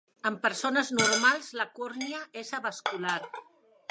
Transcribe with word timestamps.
En 0.27 0.37
persones 0.45 0.89
normals, 0.99 1.51
la 1.61 1.67
còrnia 1.77 2.23
és 2.43 2.53
avascular. 2.63 3.19